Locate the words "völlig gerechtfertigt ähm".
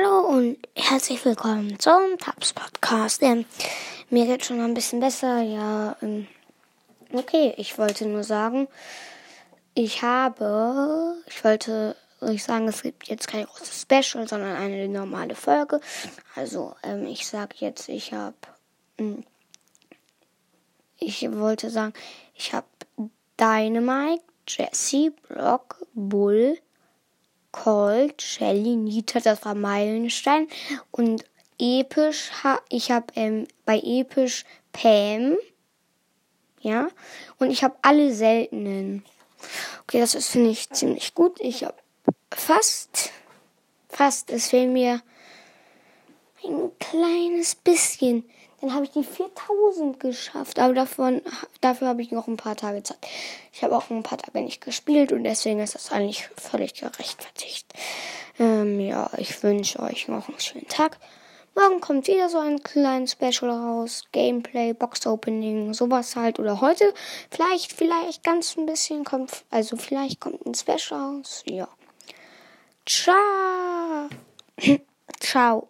56.36-58.80